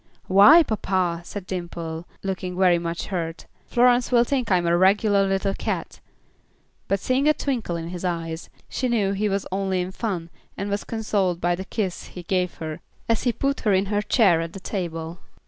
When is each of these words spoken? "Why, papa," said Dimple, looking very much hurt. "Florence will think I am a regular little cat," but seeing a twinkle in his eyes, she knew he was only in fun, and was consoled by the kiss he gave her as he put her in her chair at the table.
"Why, 0.25 0.63
papa," 0.63 1.21
said 1.23 1.45
Dimple, 1.45 2.07
looking 2.23 2.57
very 2.57 2.79
much 2.79 3.05
hurt. 3.13 3.45
"Florence 3.67 4.11
will 4.11 4.23
think 4.23 4.51
I 4.51 4.57
am 4.57 4.65
a 4.65 4.75
regular 4.75 5.27
little 5.27 5.53
cat," 5.53 5.99
but 6.87 6.99
seeing 6.99 7.27
a 7.29 7.35
twinkle 7.35 7.75
in 7.75 7.89
his 7.89 8.03
eyes, 8.03 8.49
she 8.67 8.87
knew 8.89 9.11
he 9.11 9.29
was 9.29 9.45
only 9.51 9.79
in 9.79 9.91
fun, 9.91 10.31
and 10.57 10.71
was 10.71 10.85
consoled 10.85 11.39
by 11.39 11.53
the 11.53 11.65
kiss 11.65 12.05
he 12.05 12.23
gave 12.23 12.55
her 12.55 12.79
as 13.07 13.25
he 13.25 13.31
put 13.31 13.59
her 13.59 13.73
in 13.73 13.85
her 13.93 14.01
chair 14.01 14.41
at 14.41 14.53
the 14.53 14.59
table. 14.59 15.19